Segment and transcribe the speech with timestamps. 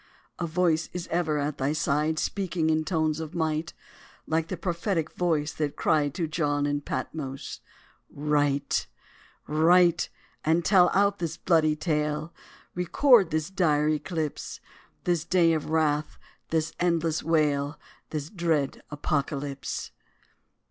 [0.39, 3.73] A voice is ever at thy side Speaking in tones of might,
[4.25, 7.59] Like the prophetic voice, that cried To John in Patmos,
[8.09, 8.87] "Write!"
[9.45, 10.09] Write!
[10.43, 12.33] and tell out this bloody tale;
[12.73, 14.59] Record this dire eclipse,
[15.03, 16.17] This Day of Wrath,
[16.49, 17.79] this Endless Wail,
[18.09, 19.91] This dread Apocalypse!